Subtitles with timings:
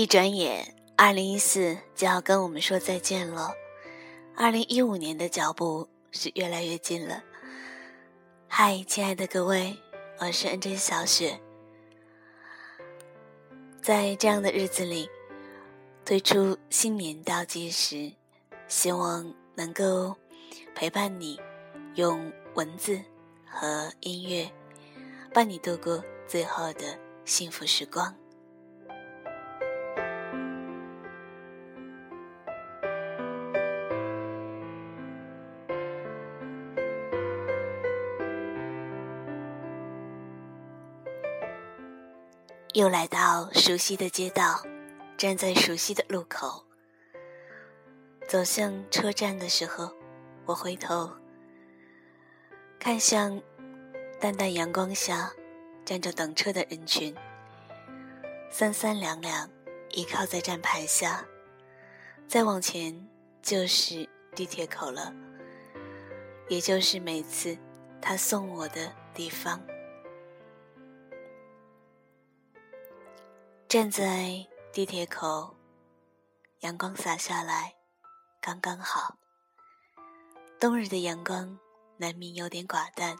[0.00, 3.52] 一转眼，二零一四就要跟我们说再见了。
[4.34, 7.22] 二零一五年的脚步是越来越近了。
[8.48, 9.76] 嗨，亲爱的各位，
[10.18, 11.38] 我是 N J 小雪。
[13.82, 15.06] 在这样的日子里，
[16.02, 18.10] 推出新年倒计时，
[18.68, 20.16] 希望能够
[20.74, 21.38] 陪伴你，
[21.96, 22.98] 用文字
[23.44, 24.50] 和音乐
[25.34, 28.16] 伴你度过最后的幸福时光。
[42.80, 44.62] 又来到熟悉的街道，
[45.18, 46.64] 站在熟悉的路口，
[48.26, 49.92] 走向车站的时候，
[50.46, 51.12] 我回头
[52.78, 53.38] 看向
[54.18, 55.30] 淡淡阳光下
[55.84, 57.14] 站着等车的人群，
[58.50, 59.50] 三三两两
[59.90, 61.22] 依靠在站牌下，
[62.26, 63.06] 再往前
[63.42, 65.12] 就是地铁口了，
[66.48, 67.58] 也就是每次
[68.00, 69.60] 他送我的地方。
[73.70, 75.54] 站在地铁口，
[76.62, 77.76] 阳光洒下来，
[78.40, 79.16] 刚刚好。
[80.58, 81.56] 冬日的阳光
[81.96, 83.16] 难免有点寡淡，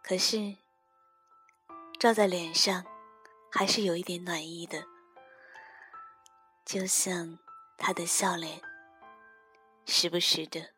[0.00, 0.56] 可是
[1.98, 2.84] 照在脸上，
[3.50, 4.84] 还是有一点暖意的。
[6.64, 7.36] 就像
[7.76, 8.62] 他的笑脸，
[9.86, 10.70] 时不时的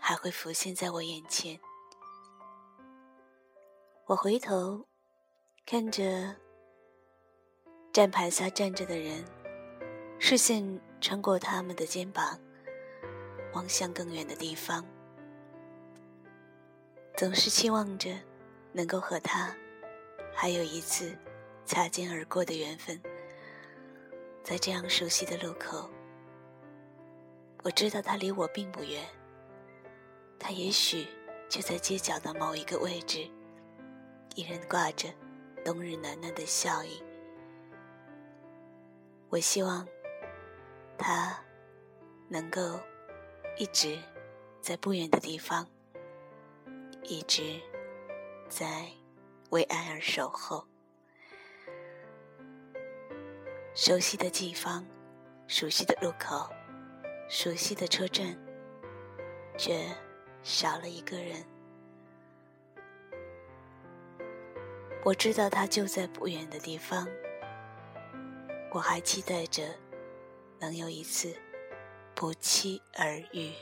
[0.00, 1.60] 还会浮现在我眼前。
[4.06, 4.88] 我回头
[5.64, 6.34] 看着。
[7.92, 9.22] 站牌下站着的人，
[10.18, 12.40] 视线穿过他们的肩膀，
[13.52, 14.82] 望向更远的地方，
[17.18, 18.10] 总是期望着
[18.72, 19.54] 能够和他
[20.34, 21.14] 还有一次
[21.66, 22.98] 擦肩而过的缘分。
[24.42, 25.90] 在这样熟悉的路口，
[27.62, 29.04] 我知道他离我并不远，
[30.38, 31.06] 他也许
[31.46, 33.30] 就在街角的某一个位置，
[34.34, 35.10] 依然挂着
[35.62, 37.02] 冬日暖暖的笑意。
[39.32, 39.88] 我希望
[40.98, 41.42] 他
[42.28, 42.78] 能够
[43.56, 43.98] 一直
[44.60, 45.66] 在不远的地方，
[47.02, 47.58] 一直
[48.50, 48.86] 在
[49.48, 50.62] 为爱而守候。
[53.74, 54.84] 熟悉的地方，
[55.46, 56.46] 熟悉的路口，
[57.26, 58.38] 熟悉的车站，
[59.56, 59.86] 却
[60.42, 61.42] 少了一个人。
[65.02, 67.08] 我知道他就在不远的地方。
[68.74, 69.62] 我还期待着，
[70.58, 71.36] 能有一次
[72.14, 73.52] 不期而遇。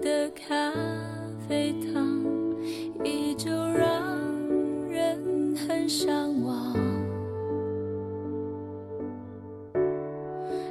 [0.00, 0.72] 的咖
[1.48, 2.24] 啡糖
[3.04, 4.16] 依旧让
[4.88, 6.74] 人很向往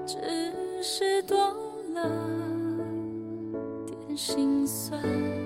[0.05, 0.17] 只
[0.81, 1.37] 是多
[1.93, 2.09] 了
[3.85, 5.36] 点心酸。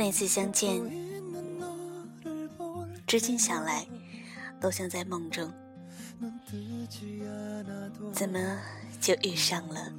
[0.00, 0.80] 那次相见，
[3.06, 3.86] 至今想来，
[4.58, 5.52] 都像在梦中。
[8.10, 8.58] 怎么
[8.98, 9.92] 就遇上了？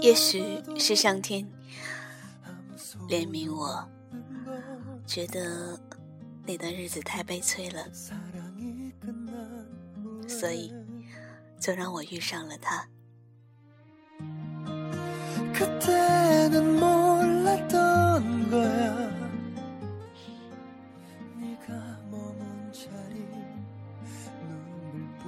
[0.00, 0.42] 也许
[0.78, 1.46] 是上天
[3.06, 3.86] 怜悯我，
[5.06, 5.78] 觉得
[6.46, 7.86] 那段日子太悲催了，
[10.26, 10.72] 所以
[11.60, 12.88] 就让我遇上了他。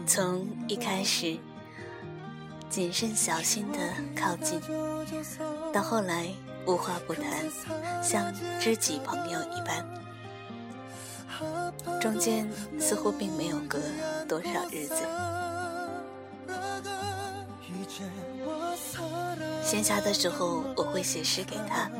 [0.06, 1.38] 从一开始
[2.68, 3.78] 谨慎小心的
[4.14, 4.60] 靠近，
[5.72, 6.28] 到后来
[6.66, 7.24] 无话不谈，
[8.02, 9.86] 像知己朋友一般，
[11.98, 12.46] 中间
[12.78, 13.78] 似乎并没有隔
[14.28, 15.02] 多少日子。
[19.72, 21.90] 闲暇的时候，我会写诗给他，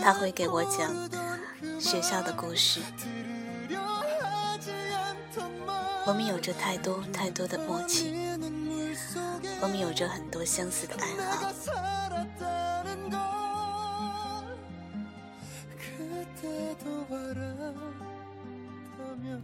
[0.00, 0.94] 他会给我讲
[1.80, 2.80] 学校的故事。
[6.06, 8.14] 我们有着太多太多的默契，
[9.60, 11.52] 我们有着很多相似的爱好。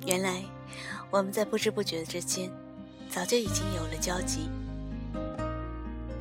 [0.07, 0.45] 原来
[1.11, 2.49] 我们在不知不觉之间。
[3.11, 4.49] 早就已经有了交集。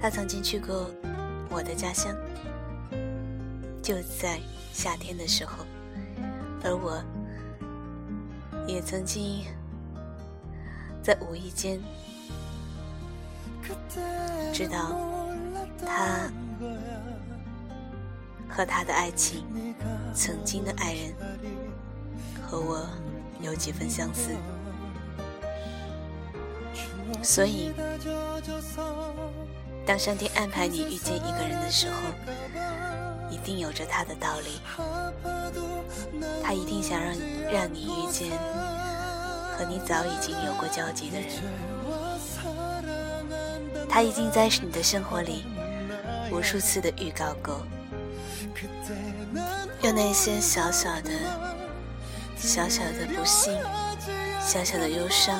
[0.01, 0.89] 他曾经去过
[1.49, 2.15] 我的家乡，
[3.81, 4.39] 就在
[4.73, 5.65] 夏天的时候，
[6.63, 7.03] 而我
[8.65, 9.43] 也曾经
[11.03, 11.79] 在无意间
[14.51, 14.95] 知道
[15.85, 16.31] 他
[18.49, 19.45] 和他的爱情，
[20.15, 21.13] 曾经的爱人
[22.41, 22.87] 和我
[23.41, 24.31] 有几分相似。
[27.21, 27.71] 所以，
[29.85, 31.95] 当上天安排你遇见一个人的时候，
[33.29, 34.59] 一定有着他的道理。
[36.43, 37.15] 他一定想让
[37.51, 38.29] 让你遇见
[39.55, 41.29] 和你早已经有过交集的人。
[43.87, 45.45] 他已经在你的生活里
[46.31, 47.65] 无数次的预告过，
[49.81, 51.11] 用那些小小的、
[52.37, 53.59] 小小的不幸、
[54.39, 55.39] 小小的忧伤。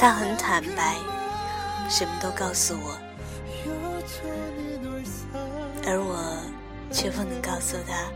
[0.00, 0.94] 他很坦白，
[1.90, 2.96] 什么都告诉我，
[5.84, 6.40] 而我
[6.92, 8.08] 却不能告诉他，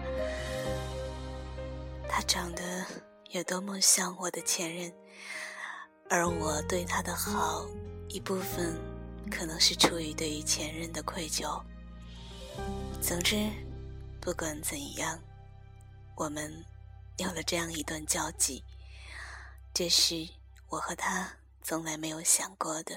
[2.08, 2.62] 他长得
[3.30, 4.92] 有多么像我的前任，
[6.08, 7.66] 而我对他的好，
[8.08, 8.78] 一部分
[9.28, 11.60] 可能是出于对于前任的愧疚。
[13.00, 13.50] 总之，
[14.20, 15.18] 不管怎样，
[16.14, 16.64] 我们
[17.16, 18.62] 有了这样一段交集，
[19.74, 20.28] 这是
[20.68, 21.28] 我和他。
[21.62, 22.92] 从来没有想过的。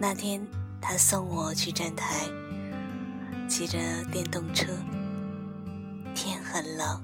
[0.00, 0.40] 那天，
[0.80, 2.26] 他送我去站台，
[3.48, 3.78] 骑着
[4.12, 4.72] 电动车，
[6.14, 7.02] 天很冷，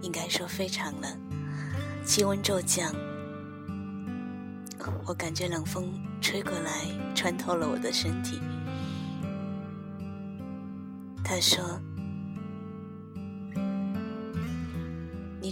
[0.00, 1.20] 应该说非常冷，
[2.06, 2.90] 气温骤降，
[5.04, 5.92] 我感觉冷风
[6.22, 8.40] 吹过来，穿透了我的身体。
[11.22, 11.78] 他说。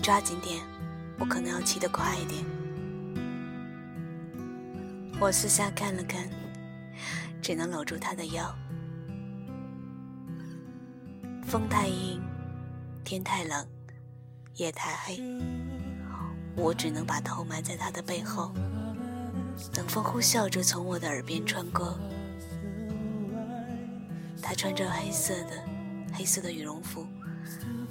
[0.03, 0.61] 抓紧点，
[1.17, 2.45] 我可能要骑得快一点。
[5.21, 6.29] 我四下看了看，
[7.41, 8.53] 只能搂住他的腰。
[11.47, 12.21] 风太阴，
[13.05, 13.65] 天太冷，
[14.57, 15.23] 夜太黑，
[16.57, 18.53] 我只能把头埋在他的背后，
[19.77, 21.97] 冷风呼啸着从我的耳边穿过。
[24.43, 25.63] 他穿着黑色的
[26.13, 27.07] 黑色的羽绒服，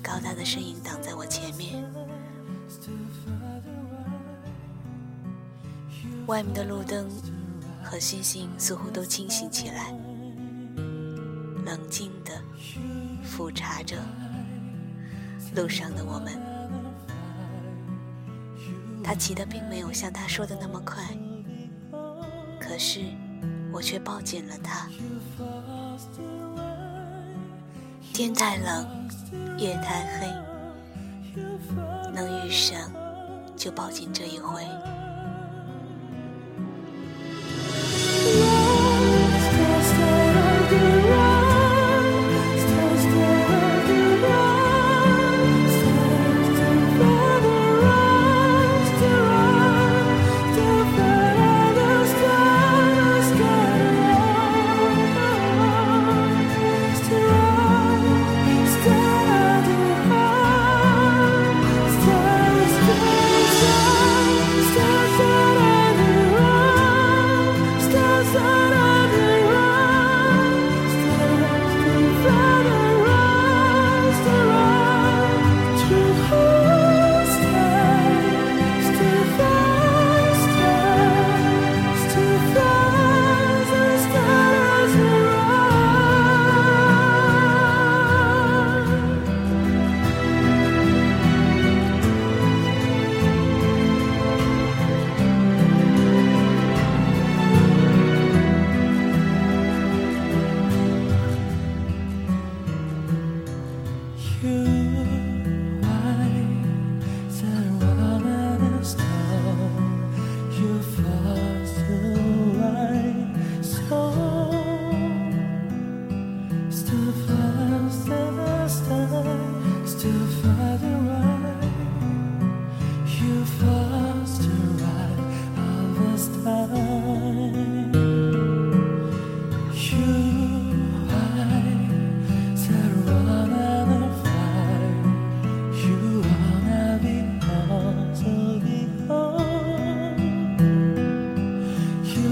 [0.04, 1.82] 高大的身影挡在我前面。
[6.32, 7.10] 外面的路灯
[7.84, 9.94] 和星星似乎都清醒起来，
[11.66, 12.32] 冷静地
[13.22, 13.98] 俯察着
[15.54, 16.32] 路上的我们。
[19.04, 21.04] 他骑的并没有像他说的那么快，
[22.62, 23.02] 可是
[23.70, 24.88] 我却抱紧了他。
[28.14, 28.88] 天太冷，
[29.58, 31.42] 夜太黑，
[32.14, 32.90] 能遇上
[33.58, 34.66] 就抱紧这一回。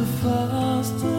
[0.06, 1.18] faster.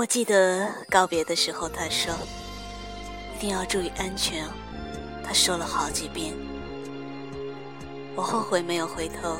[0.00, 2.14] 我记得告别的时候，他说
[3.36, 4.48] ：“一定要注意安全。”
[5.22, 6.32] 他说了好几遍。
[8.16, 9.36] 我后悔没有回头，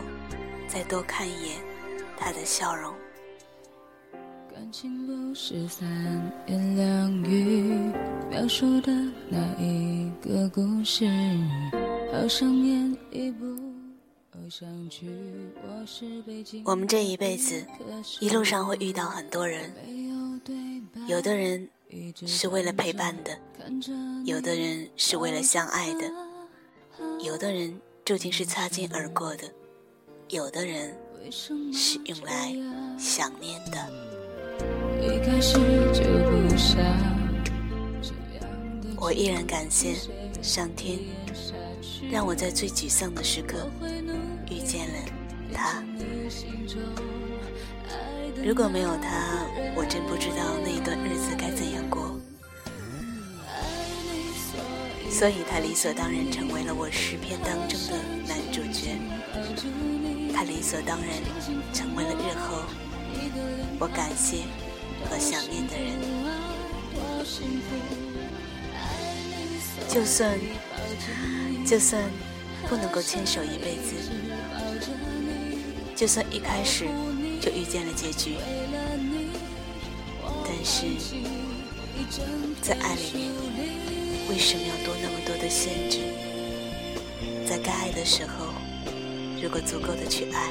[0.68, 1.56] 再多看一眼
[2.14, 2.92] 他的笑容。
[4.52, 5.88] 感情不是三
[6.46, 7.90] 言两语
[8.28, 8.92] 描述的
[9.30, 11.08] 那一个故事，
[12.12, 12.94] 好一。
[16.66, 17.64] 我们这一辈子，
[18.20, 19.72] 一路上会遇到很多人。
[21.10, 21.68] 有的人
[22.24, 23.36] 是为了陪伴的，
[24.24, 26.08] 有的人是为了相爱的，
[27.24, 29.42] 有的人注定是擦肩而过的，
[30.28, 30.96] 有的人
[31.72, 32.54] 是用来
[32.96, 33.92] 想念的。
[38.96, 39.96] 我依然感谢
[40.40, 40.96] 上天，
[42.08, 43.68] 让我在最沮丧的时刻
[44.48, 44.94] 遇见了
[45.52, 45.82] 他。
[48.42, 49.44] 如果没有他，
[49.76, 52.18] 我真不知道那一段日子该怎样过。
[55.10, 58.96] 所以，他理所当然成为了我诗篇当中的男主角。
[60.32, 61.10] 他理所当然
[61.74, 62.62] 成为了日后
[63.78, 64.44] 我感谢
[65.04, 65.92] 和想念的人。
[69.86, 70.38] 就算，
[71.66, 72.02] 就算
[72.68, 73.94] 不能够牵手一辈子，
[75.94, 76.86] 就算一开始
[77.40, 78.36] 就遇见了结局，
[80.44, 80.86] 但是
[82.60, 83.32] 在爱里面，
[84.28, 86.00] 为什么要多那么多的限制？
[87.48, 88.52] 在该爱的时候，
[89.42, 90.50] 如果足够的去爱，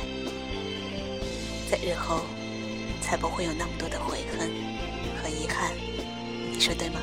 [1.69, 2.21] 在日后
[3.01, 4.49] 才不会有那么多的悔恨
[5.21, 5.71] 和遗憾。
[6.51, 6.99] 你说对吗？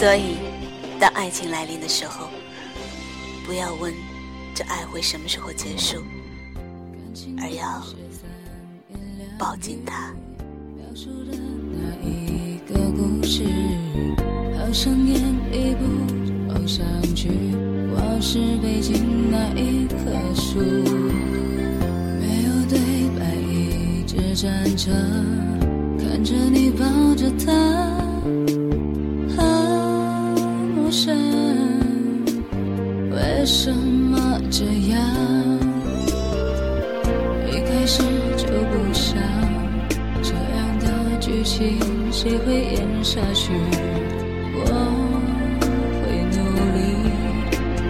[0.00, 0.38] 所以，
[0.98, 2.30] 当爱情来临的时候，
[3.44, 3.92] 不要问
[4.54, 5.98] 这爱会什么时候结束，
[7.38, 7.84] 而要
[9.38, 10.10] 抱紧他。
[14.56, 15.20] 好像演
[15.52, 15.84] 一部
[16.54, 16.82] 偶像
[17.14, 17.28] 剧，
[17.92, 19.94] 我是北京那一棵
[20.34, 20.60] 树，
[22.18, 22.80] 没有对
[23.18, 24.90] 白，一直站着，
[25.98, 28.59] 看着你抱着他。
[33.12, 34.98] 为什么这样？
[37.46, 38.02] 一开始
[38.36, 39.22] 就不想
[40.20, 41.78] 这样的剧情，
[42.10, 43.52] 谁会演下去？
[44.52, 44.64] 我
[46.02, 46.38] 会努
[46.74, 46.78] 力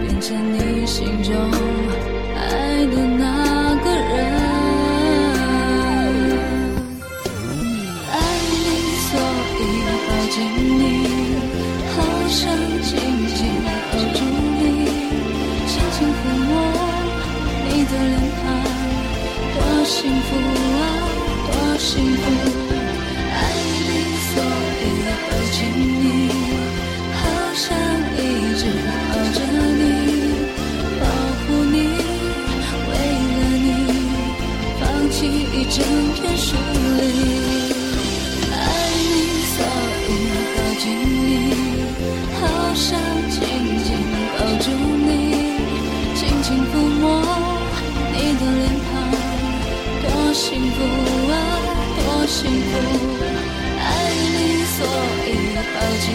[0.05, 1.33] 变成你心中
[20.01, 20.81] 幸福啊，
[21.45, 22.23] 多幸福！
[23.29, 23.37] 爱
[23.85, 23.89] 你，
[24.33, 24.33] 所
[24.81, 24.83] 以
[25.29, 25.59] 抱紧
[26.01, 26.03] 你，
[27.13, 27.21] 好
[27.53, 27.61] 想
[28.17, 28.19] 一
[28.57, 29.37] 直抱着
[29.77, 29.79] 你，
[30.99, 31.05] 保
[31.37, 31.75] 护你，
[32.89, 32.91] 为
[33.29, 33.69] 了你，
[34.79, 35.77] 放弃一整
[36.15, 36.49] 片树
[36.97, 37.01] 林。
[38.51, 38.57] 爱
[39.05, 39.13] 你，
[39.53, 39.55] 所
[40.09, 40.09] 以
[40.57, 40.83] 抱紧
[41.27, 41.29] 你，
[42.41, 42.41] 好
[42.73, 42.89] 想
[50.81, 51.35] 福啊，
[51.97, 52.71] 多幸福！
[53.79, 53.83] 爱
[54.33, 54.79] 你，所
[55.27, 55.29] 以
[55.73, 56.05] 抱紧